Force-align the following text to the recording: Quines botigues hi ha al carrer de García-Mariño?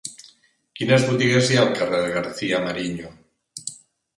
Quines 0.79 1.03
botigues 1.09 1.51
hi 1.51 1.59
ha 1.59 1.65
al 1.65 1.75
carrer 1.81 1.99
de 2.07 2.09
García-Mariño? 2.17 3.13